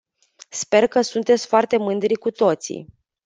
[0.49, 2.87] Sper că sunteți foarte mândri cu toții!